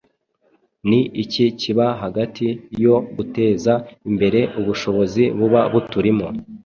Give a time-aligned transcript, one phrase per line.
[0.89, 2.47] Ni iki kiba hagati
[2.83, 3.73] yo guteza
[4.09, 6.27] imbere ubushobozi buba buturimo